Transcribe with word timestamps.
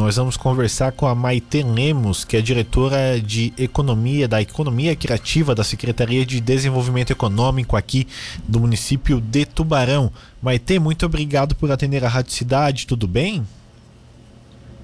nós 0.00 0.16
vamos 0.16 0.34
conversar 0.34 0.92
com 0.92 1.06
a 1.06 1.14
Maite 1.14 1.62
Lemos, 1.62 2.24
que 2.24 2.34
é 2.34 2.40
diretora 2.40 3.20
de 3.20 3.52
Economia, 3.58 4.26
da 4.26 4.40
Economia 4.40 4.96
Criativa 4.96 5.54
da 5.54 5.62
Secretaria 5.62 6.24
de 6.24 6.40
Desenvolvimento 6.40 7.10
Econômico 7.10 7.76
aqui 7.76 8.08
do 8.48 8.58
município 8.58 9.20
de 9.20 9.44
Tubarão. 9.44 10.10
Maite, 10.40 10.78
muito 10.78 11.04
obrigado 11.04 11.54
por 11.54 11.70
atender 11.70 12.02
a 12.02 12.08
Rádio 12.08 12.32
Cidade, 12.32 12.86
tudo 12.86 13.06
bem? 13.06 13.46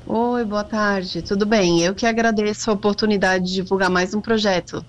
Oi, 0.07 0.45
boa 0.45 0.63
tarde, 0.63 1.23
tudo 1.23 1.47
bem? 1.47 1.81
Eu 1.81 1.95
que 1.95 2.05
agradeço 2.05 2.71
a 2.71 2.75
oportunidade 2.75 3.47
de 3.47 3.55
divulgar 3.55 3.89
mais 3.89 4.13
um 4.13 4.21
projeto. 4.21 4.85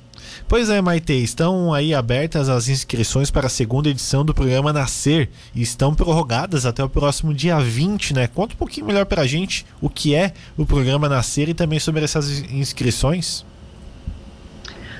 Pois 0.48 0.70
é, 0.70 0.82
Maite, 0.82 1.14
estão 1.14 1.74
aí 1.74 1.94
abertas 1.94 2.50
as 2.50 2.70
inscrições 2.70 3.30
para 3.30 3.48
a 3.48 3.50
segunda 3.50 3.90
edição 3.90 4.24
do 4.24 4.34
programa 4.34 4.72
Nascer 4.72 5.30
e 5.54 5.62
estão 5.62 5.94
prorrogadas 5.94 6.66
até 6.66 6.84
o 6.84 6.90
próximo 6.90 7.34
dia 7.34 7.60
20, 7.60 8.14
né? 8.14 8.28
Conta 8.28 8.54
um 8.54 8.58
pouquinho 8.58 8.86
melhor 8.86 9.06
para 9.06 9.24
a 9.24 9.28
gente 9.28 9.66
o 9.82 9.90
que 9.90 10.16
é 10.16 10.34
o 10.58 10.66
programa 10.66 11.10
Nascer 11.10 11.50
e 11.50 11.54
também 11.54 11.80
sobre 11.80 12.04
essas 12.04 12.30
inscrições. 12.52 13.46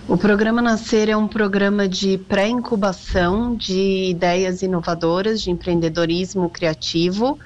O 0.08 0.18
programa 0.18 0.62
Nascer 0.62 1.10
é 1.10 1.18
um 1.18 1.28
programa 1.28 1.88
de 1.88 2.18
pré-incubação 2.18 3.56
de 3.56 4.10
ideias 4.10 4.62
inovadoras, 4.62 5.42
de 5.42 5.52
empreendedorismo 5.52 6.50
criativo 6.50 7.38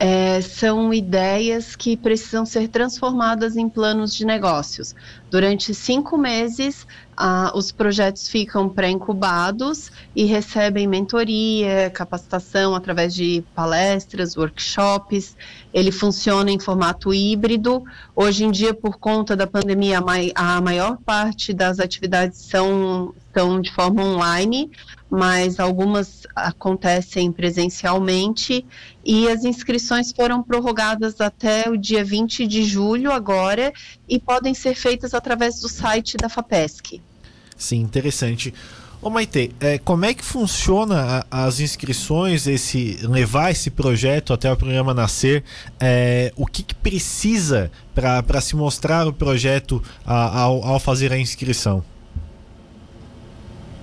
é, 0.00 0.40
são 0.40 0.94
ideias 0.94 1.76
que 1.76 1.94
precisam 1.94 2.46
ser 2.46 2.68
transformadas 2.68 3.54
em 3.54 3.68
planos 3.68 4.14
de 4.16 4.24
negócios. 4.24 4.94
Durante 5.30 5.74
cinco 5.74 6.16
meses, 6.16 6.86
ah, 7.16 7.52
os 7.54 7.70
projetos 7.70 8.28
ficam 8.28 8.68
pré-incubados 8.68 9.92
e 10.16 10.24
recebem 10.24 10.86
mentoria, 10.86 11.90
capacitação 11.90 12.74
através 12.74 13.14
de 13.14 13.44
palestras, 13.54 14.36
workshops. 14.36 15.36
Ele 15.72 15.92
funciona 15.92 16.50
em 16.50 16.58
formato 16.58 17.12
híbrido. 17.12 17.84
Hoje 18.16 18.44
em 18.44 18.50
dia, 18.50 18.72
por 18.72 18.96
conta 18.98 19.36
da 19.36 19.46
pandemia, 19.46 20.00
a 20.34 20.60
maior 20.60 20.96
parte 20.98 21.52
das 21.52 21.78
atividades 21.78 22.38
são, 22.38 23.14
são 23.34 23.60
de 23.60 23.70
forma 23.70 24.02
online, 24.02 24.70
mas 25.10 25.60
algumas 25.60 26.26
acontecem 26.34 27.30
presencialmente 27.30 28.64
e 29.04 29.28
as 29.28 29.44
inscrições 29.44 30.12
foram 30.12 30.42
prorrogadas 30.42 31.20
até 31.20 31.68
o 31.68 31.76
dia 31.76 32.04
20 32.04 32.46
de 32.46 32.62
julho 32.62 33.12
agora 33.12 33.72
e 34.08 34.18
podem 34.18 34.54
ser 34.54 34.74
feitas 34.74 35.12
através 35.12 35.60
do 35.60 35.68
site 35.68 36.16
da 36.16 36.28
FAPESC. 36.28 37.02
Sim, 37.60 37.80
interessante. 37.80 38.54
Ô 39.02 39.10
Maite, 39.10 39.54
é, 39.60 39.78
como 39.78 40.04
é 40.06 40.14
que 40.14 40.24
funciona 40.24 41.24
a, 41.30 41.46
as 41.46 41.60
inscrições, 41.60 42.46
esse 42.46 42.98
levar 43.02 43.50
esse 43.50 43.70
projeto 43.70 44.32
até 44.32 44.50
o 44.50 44.56
programa 44.56 44.94
nascer? 44.94 45.44
É, 45.78 46.32
o 46.36 46.46
que, 46.46 46.62
que 46.62 46.74
precisa 46.74 47.70
para 47.94 48.40
se 48.40 48.56
mostrar 48.56 49.06
o 49.06 49.12
projeto 49.12 49.82
a, 50.06 50.40
ao, 50.40 50.64
ao 50.64 50.80
fazer 50.80 51.12
a 51.12 51.18
inscrição? 51.18 51.84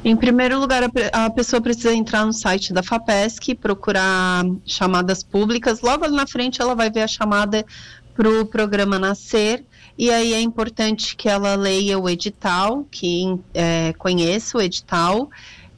Em 0.03 0.16
primeiro 0.16 0.59
lugar, 0.59 0.83
a 1.11 1.30
pessoa 1.30 1.61
precisa 1.61 1.94
entrar 1.94 2.25
no 2.25 2.33
site 2.33 2.73
da 2.73 2.81
FAPESC, 2.81 3.53
procurar 3.55 4.44
chamadas 4.66 5.22
públicas. 5.22 5.81
Logo 5.81 6.05
ali 6.05 6.16
na 6.16 6.25
frente, 6.25 6.61
ela 6.61 6.73
vai 6.73 6.89
ver 6.89 7.02
a 7.02 7.08
chamada 7.08 7.66
para 8.16 8.30
o 8.30 8.45
programa 8.45 8.98
Nascer. 8.98 9.64
E 9.98 10.12
aí 10.12 10.34
é 10.34 10.42
importante 10.42 11.16
que 11.16 11.28
ela 11.28 11.56
leia 11.56 11.98
o 11.98 12.08
edital, 12.08 12.86
que 12.92 13.40
é, 13.53 13.94
conheça 13.94 14.58
o 14.58 14.62
edital. 14.62 15.30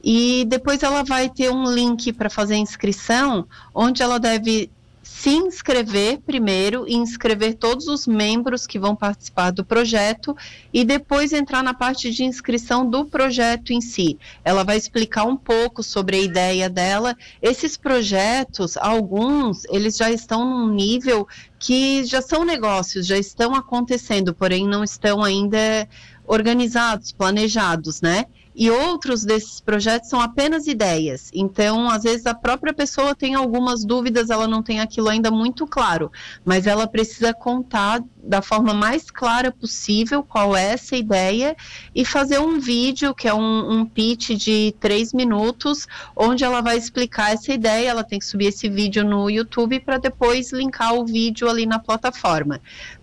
E 0.02 0.44
depois 0.46 0.82
ela 0.82 1.02
vai 1.02 1.28
ter 1.28 1.50
um 1.50 1.70
link 1.70 2.12
para 2.12 2.28
fazer 2.28 2.54
a 2.54 2.58
inscrição, 2.58 3.46
onde 3.74 4.02
ela 4.02 4.18
deve 4.18 4.70
se 5.12 5.30
inscrever 5.30 6.18
primeiro 6.20 6.86
e 6.88 6.94
inscrever 6.94 7.54
todos 7.54 7.88
os 7.88 8.06
membros 8.06 8.66
que 8.66 8.78
vão 8.78 8.96
participar 8.96 9.50
do 9.50 9.62
projeto 9.62 10.34
e 10.72 10.82
depois 10.82 11.32
entrar 11.32 11.62
na 11.62 11.74
parte 11.74 12.10
de 12.10 12.24
inscrição 12.24 12.88
do 12.88 13.04
projeto 13.04 13.70
em 13.70 13.82
si. 13.82 14.16
Ela 14.42 14.64
vai 14.64 14.78
explicar 14.78 15.24
um 15.24 15.36
pouco 15.36 15.82
sobre 15.82 16.16
a 16.16 16.20
ideia 16.20 16.70
dela. 16.70 17.14
Esses 17.42 17.76
projetos, 17.76 18.78
alguns, 18.78 19.64
eles 19.66 19.96
já 19.96 20.10
estão 20.10 20.42
num 20.48 20.72
nível 20.72 21.28
que 21.58 22.02
já 22.04 22.22
são 22.22 22.42
negócios, 22.42 23.06
já 23.06 23.18
estão 23.18 23.54
acontecendo, 23.54 24.32
porém 24.32 24.66
não 24.66 24.82
estão 24.82 25.22
ainda 25.22 25.86
organizados, 26.24 27.12
planejados, 27.12 28.00
né? 28.00 28.24
E 28.60 28.70
outros 28.70 29.24
desses 29.24 29.58
projetos 29.58 30.10
são 30.10 30.20
apenas 30.20 30.66
ideias. 30.66 31.30
Então, 31.32 31.88
às 31.88 32.02
vezes 32.02 32.26
a 32.26 32.34
própria 32.34 32.74
pessoa 32.74 33.14
tem 33.14 33.34
algumas 33.34 33.86
dúvidas, 33.86 34.28
ela 34.28 34.46
não 34.46 34.62
tem 34.62 34.80
aquilo 34.80 35.08
ainda 35.08 35.30
muito 35.30 35.66
claro, 35.66 36.12
mas 36.44 36.66
ela 36.66 36.86
precisa 36.86 37.32
contar 37.32 38.02
da 38.22 38.42
forma 38.42 38.74
mais 38.74 39.10
clara 39.10 39.50
possível 39.50 40.22
qual 40.22 40.54
é 40.54 40.72
essa 40.72 40.94
ideia 40.94 41.56
e 41.94 42.04
fazer 42.04 42.38
um 42.38 42.60
vídeo 42.60 43.14
que 43.14 43.26
é 43.26 43.32
um, 43.32 43.80
um 43.80 43.86
pitch 43.86 44.32
de 44.32 44.74
três 44.78 45.14
minutos, 45.14 45.88
onde 46.14 46.44
ela 46.44 46.60
vai 46.60 46.76
explicar 46.76 47.32
essa 47.32 47.54
ideia. 47.54 47.88
Ela 47.88 48.04
tem 48.04 48.18
que 48.18 48.26
subir 48.26 48.48
esse 48.48 48.68
vídeo 48.68 49.02
no 49.02 49.30
YouTube 49.30 49.80
para 49.80 49.96
depois 49.96 50.52
linkar 50.52 50.92
o 50.92 51.06
vídeo 51.06 51.48
ali 51.48 51.64
na 51.64 51.78
plataforma. 51.78 52.60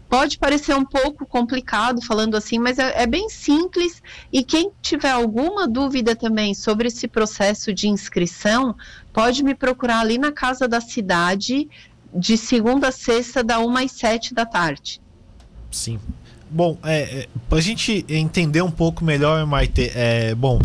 Pode 0.10 0.38
parecer 0.38 0.74
um 0.76 0.86
pouco 0.86 1.26
complicado 1.26 2.02
falando 2.02 2.38
assim, 2.38 2.58
mas 2.60 2.80
é, 2.80 3.04
é, 3.04 3.06
bem 3.06 3.30
simples. 3.30 4.02
E 4.32 4.44
quem 4.44 4.72
tiver 4.82 5.12
alguma 5.12 5.68
dúvida 5.68 6.16
também 6.16 6.54
sobre 6.54 6.88
esse 6.88 7.08
processo 7.08 7.74
de 7.74 7.90
inscrição, 7.90 8.76
pode 9.12 9.44
me 9.44 9.54
procurar 9.54 10.00
ali 10.00 10.18
na 10.18 10.32
Casa 10.32 10.68
da 10.68 10.80
Cidade, 10.80 11.68
de 12.14 12.38
segunda 12.38 12.88
a 12.88 12.92
sexta, 12.92 13.44
da 13.44 13.60
1 13.60 13.78
às 13.78 13.92
7 13.92 14.34
da 14.34 14.46
tarde. 14.46 15.02
Sim. 15.70 16.00
Bom, 16.50 16.78
é, 16.84 17.02
é, 17.02 17.28
para 17.50 17.58
a 17.58 17.62
gente 17.62 18.06
entender 18.08 18.62
um 18.62 18.72
pouco 18.72 19.04
melhor, 19.04 19.46
Maite, 19.46 19.92
é, 19.94 20.34
bom, 20.34 20.60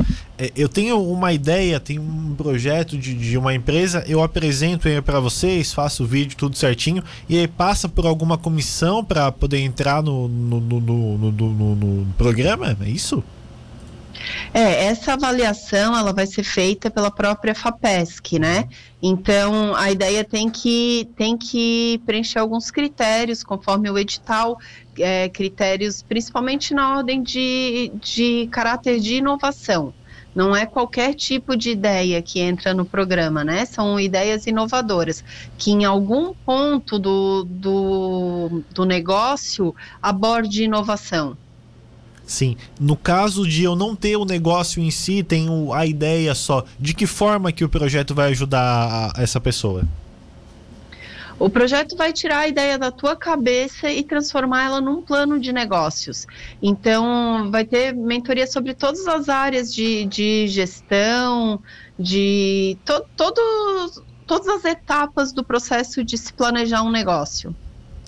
eu 0.56 0.68
tenho 0.68 1.02
uma 1.02 1.32
ideia, 1.32 1.78
tenho 1.78 2.02
um 2.02 2.34
projeto 2.34 2.96
de, 2.96 3.14
de 3.14 3.36
uma 3.36 3.54
empresa, 3.54 4.04
eu 4.06 4.22
apresento 4.22 4.88
para 5.04 5.20
vocês, 5.20 5.72
faço 5.72 6.04
o 6.04 6.06
vídeo 6.06 6.36
tudo 6.36 6.56
certinho, 6.56 7.02
e 7.28 7.38
aí 7.38 7.46
passa 7.46 7.88
por 7.88 8.06
alguma 8.06 8.38
comissão 8.38 9.04
para 9.04 9.30
poder 9.30 9.60
entrar 9.60 10.02
no 10.02 10.28
no, 10.28 10.60
no, 10.60 10.80
no, 10.80 11.32
no, 11.32 11.74
no 11.74 12.06
programa, 12.14 12.76
é 12.80 12.88
isso? 12.88 13.22
É, 14.54 14.84
essa 14.84 15.14
avaliação 15.14 15.96
ela 15.96 16.12
vai 16.12 16.26
ser 16.26 16.42
feita 16.44 16.90
pela 16.90 17.10
própria 17.10 17.54
FAPESC, 17.54 18.38
né? 18.38 18.68
Então 19.02 19.74
a 19.74 19.90
ideia 19.90 20.22
tem 20.22 20.48
que, 20.48 21.08
tem 21.16 21.36
que 21.36 22.00
preencher 22.06 22.38
alguns 22.38 22.70
critérios 22.70 23.42
conforme 23.42 23.90
o 23.90 23.98
edital, 23.98 24.58
é, 24.98 25.28
critérios 25.28 26.02
principalmente 26.02 26.74
na 26.74 26.96
ordem 26.96 27.22
de, 27.22 27.90
de 28.00 28.48
caráter 28.50 29.00
de 29.00 29.16
inovação. 29.16 29.92
Não 30.34 30.56
é 30.56 30.64
qualquer 30.64 31.14
tipo 31.14 31.56
de 31.56 31.70
ideia 31.70 32.22
que 32.22 32.40
entra 32.40 32.72
no 32.72 32.84
programa, 32.84 33.44
né? 33.44 33.64
São 33.66 34.00
ideias 34.00 34.46
inovadoras, 34.46 35.22
que 35.58 35.70
em 35.70 35.84
algum 35.84 36.32
ponto 36.32 36.98
do, 36.98 37.44
do, 37.44 38.62
do 38.74 38.84
negócio 38.84 39.74
aborde 40.00 40.64
inovação. 40.64 41.36
Sim. 42.24 42.56
No 42.80 42.96
caso 42.96 43.46
de 43.46 43.64
eu 43.64 43.76
não 43.76 43.94
ter 43.94 44.16
o 44.16 44.24
negócio 44.24 44.82
em 44.82 44.90
si, 44.90 45.22
tenho 45.22 45.72
a 45.72 45.84
ideia 45.84 46.34
só. 46.34 46.64
De 46.78 46.94
que 46.94 47.06
forma 47.06 47.52
que 47.52 47.64
o 47.64 47.68
projeto 47.68 48.14
vai 48.14 48.30
ajudar 48.30 49.12
a, 49.14 49.22
essa 49.22 49.40
pessoa? 49.40 49.84
O 51.38 51.50
projeto 51.50 51.96
vai 51.96 52.12
tirar 52.12 52.40
a 52.40 52.48
ideia 52.48 52.78
da 52.78 52.90
tua 52.90 53.16
cabeça 53.16 53.90
e 53.90 54.04
transformar 54.04 54.64
ela 54.64 54.80
num 54.80 55.02
plano 55.02 55.40
de 55.40 55.52
negócios. 55.52 56.26
Então, 56.60 57.50
vai 57.50 57.64
ter 57.64 57.94
mentoria 57.94 58.46
sobre 58.46 58.74
todas 58.74 59.06
as 59.08 59.28
áreas 59.28 59.72
de, 59.72 60.06
de 60.06 60.46
gestão, 60.48 61.60
de 61.98 62.78
to, 62.84 63.04
todo, 63.16 63.40
todas 64.26 64.48
as 64.48 64.64
etapas 64.64 65.32
do 65.32 65.44
processo 65.44 66.04
de 66.04 66.16
se 66.16 66.32
planejar 66.32 66.82
um 66.82 66.90
negócio. 66.90 67.54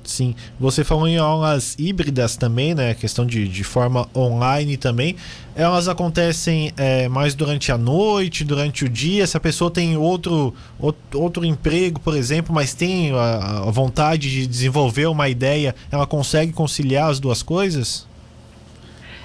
Sim, 0.05 0.35
você 0.61 0.85
falou 0.85 1.09
em 1.09 1.17
aulas 1.17 1.75
híbridas 1.79 2.37
também, 2.37 2.75
né? 2.75 2.95
Questão 2.95 3.25
de, 3.27 3.49
de 3.49 3.65
forma 3.65 4.09
online 4.15 4.77
também. 4.77 5.17
Elas 5.57 5.89
acontecem 5.89 6.73
é, 6.77 7.09
mais 7.09 7.35
durante 7.35 7.73
a 7.73 7.79
noite, 7.79 8.45
durante 8.45 8.85
o 8.85 8.89
dia. 8.89 9.27
Se 9.27 9.37
a 9.37 9.41
pessoa 9.41 9.71
tem 9.71 9.97
outro, 9.97 10.55
outro, 10.79 11.21
outro 11.21 11.45
emprego, 11.45 12.01
por 12.01 12.17
exemplo, 12.17 12.55
mas 12.55 12.75
tem 12.75 13.13
a, 13.13 13.63
a 13.67 13.71
vontade 13.71 14.31
de 14.31 14.47
desenvolver 14.47 15.07
uma 15.07 15.29
ideia, 15.29 15.75
ela 15.91 16.07
consegue 16.07 16.53
conciliar 16.53 17.11
as 17.11 17.19
duas 17.19 17.43
coisas? 17.43 18.07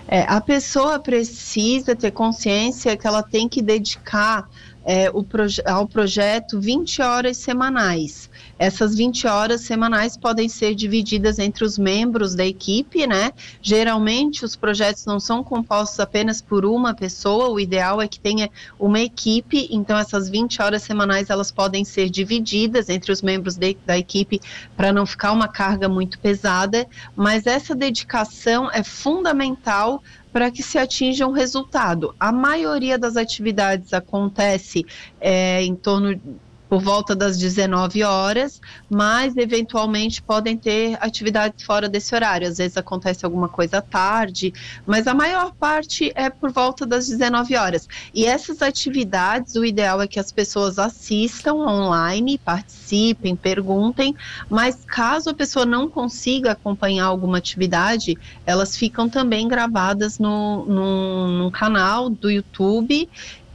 É, 0.08 0.24
a 0.28 0.42
pessoa 0.42 0.98
precisa 0.98 1.96
ter 1.96 2.10
consciência 2.10 2.98
que 2.98 3.06
ela 3.06 3.22
tem 3.22 3.48
que 3.48 3.62
dedicar 3.62 4.50
é, 4.86 5.10
proje 5.30 5.62
ao 5.66 5.88
projeto 5.88 6.60
20 6.60 7.02
horas 7.02 7.38
semanais. 7.38 8.30
Essas 8.58 8.96
20 8.96 9.28
horas 9.28 9.62
semanais 9.62 10.18
podem 10.18 10.50
ser 10.50 10.76
divididas 10.76 11.40
entre 11.40 11.64
os 11.64 11.78
membros 11.78 12.36
da 12.36 12.46
equipe, 12.46 13.06
né? 13.08 13.32
Geralmente 13.62 14.44
os 14.44 14.56
projetos 14.56 15.06
não 15.06 15.20
são 15.20 15.44
compostos 15.44 16.00
apenas 16.00 16.42
por 16.42 16.66
uma 16.66 16.94
pessoa, 16.94 17.50
o 17.50 17.60
ideal 17.60 18.02
é 18.02 18.08
que 18.08 18.20
tenha 18.20 18.50
uma 18.80 19.00
equipe, 19.00 19.68
então 19.72 19.98
essas 19.98 20.30
20 20.30 20.62
horas 20.62 20.84
semanais 20.84 21.30
elas 21.30 21.52
podem 21.52 21.86
ser 21.86 22.10
divididas 22.10 22.90
entre 22.90 23.12
os 23.12 23.22
membros 23.22 23.56
de, 23.56 23.78
da 23.86 23.98
equipe 23.98 24.42
para 24.76 24.92
não 24.92 25.06
ficar 25.06 25.32
uma 25.32 25.48
carga 25.48 25.88
muito 25.88 26.20
pesada, 26.20 26.88
mas 27.16 27.46
essa 27.46 27.76
dedicação 27.76 28.70
é 28.72 28.84
fundamental 28.84 30.02
para 30.32 30.52
que 30.52 30.62
se 30.62 30.78
atinja 30.78 31.28
um 31.28 31.32
resultado. 31.32 32.14
A 32.20 32.32
maioria 32.32 32.98
das 32.98 33.18
atividades 33.18 33.94
acontece 33.94 34.86
é, 35.20 35.64
em 35.64 35.76
torno 35.76 36.20
por 36.70 36.82
volta 36.82 37.16
das 37.16 37.38
19 37.40 38.04
horas, 38.04 38.62
mas 38.88 39.36
eventualmente 39.36 40.22
podem 40.22 40.56
ter 40.56 40.98
atividades 41.02 41.66
fora 41.66 41.90
desse 41.90 42.14
horário. 42.14 42.48
Às 42.48 42.60
vezes 42.60 42.78
acontece 42.78 43.26
alguma 43.26 43.50
coisa 43.50 43.82
tarde, 43.82 44.54
mas 44.86 45.08
a 45.08 45.14
maior 45.16 45.52
parte 45.56 46.12
é 46.14 46.30
por 46.30 46.52
volta 46.52 46.86
das 46.86 47.08
19 47.08 47.56
horas. 47.56 47.90
E 48.14 48.26
essas 48.26 48.62
atividades, 48.62 49.56
o 49.56 49.66
ideal 49.66 50.00
é 50.00 50.08
que 50.08 50.20
as 50.20 50.32
pessoas 50.32 50.78
assistam 50.78 51.56
online, 51.56 52.38
participem, 52.38 53.36
perguntem, 53.36 54.16
mas 54.48 54.86
caso 54.86 55.32
a 55.32 55.34
pessoa 55.34 55.66
não 55.66 55.90
consiga 55.90 56.52
acompanhar 56.52 57.06
alguma 57.06 57.40
atividade, 57.40 58.16
elas 58.46 58.78
ficam 58.78 59.10
também 59.10 59.48
gravadas 59.48 60.20
no, 60.20 60.66
no 60.66 61.52
canal 61.52 62.12
do 62.12 62.30
YouTube 62.30 63.10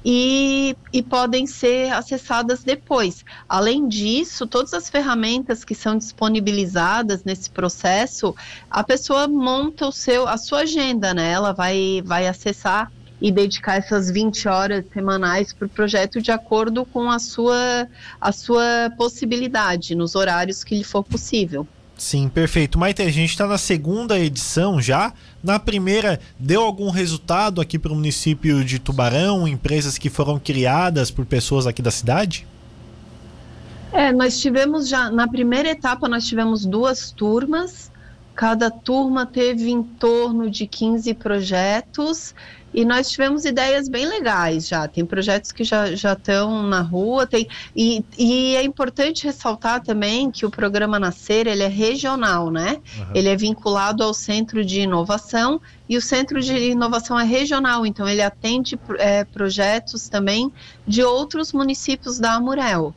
e, 0.04 0.76
e, 0.92 1.02
podem 1.02 1.46
ser 1.46 1.90
acessadas 1.92 2.62
depois. 2.62 3.24
Além 3.48 3.88
disso, 3.88 4.46
todas 4.46 4.74
as 4.74 4.90
ferramentas 4.90 5.64
que 5.64 5.74
são 5.74 5.96
disponibilizadas 5.96 7.24
nesse 7.24 7.48
processo, 7.48 8.34
a 8.70 8.84
pessoa 8.84 9.26
monta 9.26 9.86
o 9.86 9.92
seu, 9.92 10.28
a 10.28 10.36
sua 10.36 10.60
agenda, 10.60 11.14
né? 11.14 11.32
Ela 11.32 11.52
vai, 11.52 12.02
vai 12.04 12.26
acessar 12.26 12.92
e 13.20 13.32
dedicar 13.32 13.76
essas 13.76 14.10
20 14.10 14.46
horas 14.48 14.84
semanais 14.92 15.52
para 15.52 15.66
o 15.66 15.70
projeto 15.70 16.20
de 16.20 16.30
acordo 16.30 16.84
com 16.84 17.10
a 17.10 17.18
sua, 17.18 17.88
a 18.20 18.32
sua 18.32 18.92
possibilidade, 18.98 19.94
nos 19.94 20.14
horários 20.14 20.62
que 20.62 20.74
lhe 20.74 20.84
for 20.84 21.02
possível. 21.02 21.66
Sim, 21.96 22.28
perfeito. 22.28 22.78
Maite, 22.78 23.02
a 23.02 23.10
gente 23.10 23.30
está 23.30 23.46
na 23.46 23.56
segunda 23.56 24.18
edição 24.18 24.80
já. 24.80 25.12
Na 25.42 25.58
primeira, 25.58 26.20
deu 26.38 26.62
algum 26.62 26.90
resultado 26.90 27.60
aqui 27.60 27.78
para 27.78 27.92
o 27.92 27.94
município 27.94 28.64
de 28.64 28.78
Tubarão? 28.78 29.46
Empresas 29.46 29.96
que 29.96 30.10
foram 30.10 30.38
criadas 30.38 31.10
por 31.10 31.24
pessoas 31.24 31.66
aqui 31.66 31.80
da 31.80 31.90
cidade? 31.90 32.46
É, 33.92 34.12
nós 34.12 34.40
tivemos 34.40 34.88
já, 34.88 35.08
na 35.08 35.28
primeira 35.28 35.70
etapa, 35.70 36.08
nós 36.08 36.26
tivemos 36.26 36.66
duas 36.66 37.12
turmas. 37.12 37.92
Cada 38.34 38.70
turma 38.70 39.24
teve 39.24 39.70
em 39.70 39.82
torno 39.82 40.50
de 40.50 40.66
15 40.66 41.14
projetos 41.14 42.34
e 42.74 42.84
nós 42.84 43.08
tivemos 43.08 43.44
ideias 43.44 43.88
bem 43.88 44.04
legais 44.04 44.66
já. 44.66 44.88
Tem 44.88 45.06
projetos 45.06 45.52
que 45.52 45.62
já 45.62 45.92
estão 45.92 46.64
na 46.64 46.80
rua, 46.80 47.24
tem 47.24 47.46
e, 47.74 48.04
e, 48.18 48.56
é 48.56 48.64
importante 48.64 49.24
ressaltar 49.24 49.80
também 49.80 50.30
que 50.32 50.44
o 50.44 50.50
programa 50.50 50.98
Nascer 50.98 51.46
ele 51.46 51.62
é 51.62 51.68
regional, 51.68 52.50
né? 52.50 52.80
Uhum. 52.98 53.06
Ele 53.14 53.28
é 53.28 53.36
vinculado 53.36 54.02
ao 54.02 54.12
Centro 54.12 54.64
de 54.64 54.80
Inovação 54.80 55.60
e 55.88 55.96
o 55.96 56.02
Centro 56.02 56.40
de 56.40 56.70
Inovação 56.70 57.18
é 57.18 57.24
regional, 57.24 57.86
então 57.86 58.08
ele 58.08 58.22
atende 58.22 58.76
é, 58.98 59.22
projetos 59.22 60.08
também 60.08 60.52
de 60.84 61.04
outros 61.04 61.52
municípios 61.52 62.18
da 62.18 62.34
Amurel. 62.34 62.92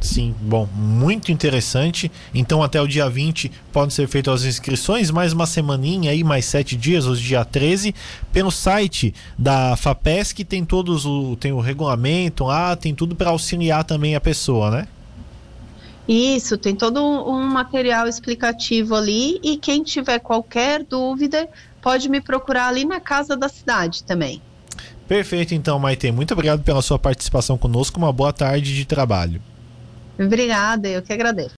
Sim, 0.00 0.34
bom, 0.40 0.66
muito 0.74 1.30
interessante. 1.30 2.10
Então 2.34 2.62
até 2.62 2.80
o 2.80 2.88
dia 2.88 3.08
20 3.08 3.52
podem 3.70 3.90
ser 3.90 4.08
feitas 4.08 4.40
as 4.40 4.44
inscrições, 4.46 5.10
mais 5.10 5.32
uma 5.32 5.46
semaninha 5.46 6.10
aí, 6.10 6.24
mais 6.24 6.46
sete 6.46 6.74
dias, 6.74 7.06
hoje 7.06 7.22
dia 7.22 7.44
13, 7.44 7.94
pelo 8.32 8.50
site 8.50 9.14
da 9.38 9.76
FAPESC 9.76 10.42
tem 10.44 10.64
todos 10.64 11.04
o 11.04 11.36
tem 11.36 11.52
o 11.52 11.60
regulamento 11.60 12.44
lá, 12.44 12.74
tem 12.74 12.94
tudo 12.94 13.14
para 13.14 13.30
auxiliar 13.30 13.84
também 13.84 14.16
a 14.16 14.20
pessoa, 14.20 14.70
né? 14.70 14.88
Isso, 16.08 16.56
tem 16.56 16.74
todo 16.74 17.00
um 17.00 17.46
material 17.46 18.08
explicativo 18.08 18.96
ali 18.96 19.38
e 19.44 19.56
quem 19.56 19.82
tiver 19.82 20.18
qualquer 20.18 20.82
dúvida 20.82 21.48
pode 21.80 22.08
me 22.08 22.20
procurar 22.20 22.68
ali 22.68 22.84
na 22.84 23.00
casa 23.00 23.36
da 23.36 23.48
cidade 23.48 24.02
também. 24.02 24.40
Perfeito, 25.06 25.54
então, 25.54 25.78
Maite. 25.78 26.10
Muito 26.10 26.32
obrigado 26.32 26.62
pela 26.62 26.80
sua 26.82 26.98
participação 26.98 27.58
conosco. 27.58 27.98
Uma 27.98 28.12
boa 28.12 28.32
tarde 28.32 28.74
de 28.74 28.84
trabalho. 28.84 29.42
Obrigada, 30.18 30.88
eu 30.88 31.02
que 31.02 31.12
agradeço. 31.12 31.48